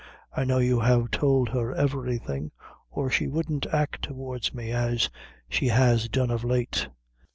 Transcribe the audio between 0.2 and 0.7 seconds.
I know